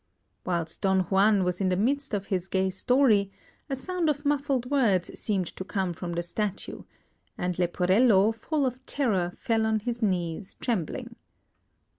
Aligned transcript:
Whilst 0.47 0.81
Don 0.81 1.01
Juan 1.01 1.43
was 1.43 1.61
in 1.61 1.69
the 1.69 1.75
midst 1.75 2.15
of 2.15 2.25
his 2.25 2.47
gay 2.47 2.71
story, 2.71 3.29
a 3.69 3.75
sound 3.75 4.09
of 4.09 4.25
muffled 4.25 4.65
words 4.71 5.19
seemed 5.19 5.55
to 5.55 5.63
come 5.63 5.93
from 5.93 6.13
the 6.13 6.23
Statue; 6.23 6.81
and 7.37 7.55
Leporello, 7.59 8.31
full 8.33 8.65
of 8.65 8.83
terror, 8.87 9.31
fell 9.37 9.63
on 9.67 9.81
his 9.81 10.01
knees, 10.01 10.55
trembling. 10.55 11.17